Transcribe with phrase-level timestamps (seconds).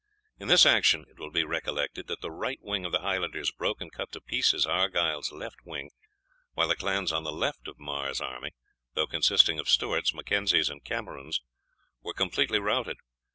[0.39, 3.81] In this action, it will be recollected that the right wing of the Highlanders broke
[3.81, 5.91] and cut to pieces Argyle's left wing,
[6.55, 8.53] while the clans on the left of Mar's army,
[8.95, 11.41] though consisting of Stewarts, Mackenzies, and Camerons,
[12.01, 12.97] were completely routed.